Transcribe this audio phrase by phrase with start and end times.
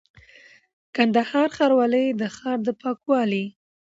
[0.95, 3.45] :کندهار ښاروالي د ښار د پاکوالي،